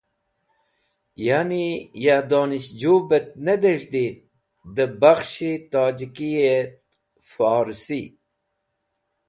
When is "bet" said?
3.09-3.27